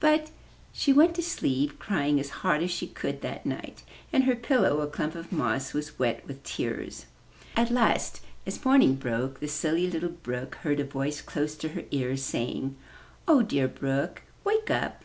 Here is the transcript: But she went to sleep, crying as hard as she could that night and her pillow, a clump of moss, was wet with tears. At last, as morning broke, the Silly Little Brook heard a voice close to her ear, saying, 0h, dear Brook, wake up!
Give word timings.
But 0.00 0.30
she 0.72 0.94
went 0.94 1.14
to 1.16 1.22
sleep, 1.22 1.78
crying 1.78 2.18
as 2.18 2.30
hard 2.40 2.62
as 2.62 2.70
she 2.70 2.86
could 2.86 3.20
that 3.20 3.44
night 3.44 3.82
and 4.10 4.24
her 4.24 4.34
pillow, 4.34 4.80
a 4.80 4.86
clump 4.86 5.14
of 5.14 5.30
moss, 5.30 5.74
was 5.74 5.98
wet 5.98 6.26
with 6.26 6.42
tears. 6.44 7.04
At 7.54 7.70
last, 7.70 8.22
as 8.46 8.64
morning 8.64 8.94
broke, 8.94 9.38
the 9.40 9.48
Silly 9.48 9.86
Little 9.90 10.08
Brook 10.08 10.54
heard 10.62 10.80
a 10.80 10.84
voice 10.84 11.20
close 11.20 11.54
to 11.56 11.68
her 11.76 11.82
ear, 11.90 12.16
saying, 12.16 12.74
0h, 13.28 13.48
dear 13.48 13.68
Brook, 13.68 14.22
wake 14.46 14.70
up! 14.70 15.04